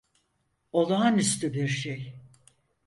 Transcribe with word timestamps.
Olağanüstü 0.71 1.53
bir 1.53 1.67
şey. 1.67 2.15